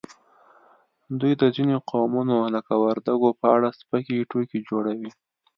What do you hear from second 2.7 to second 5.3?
وردګو په اړه سپکې ټوکې جوړوي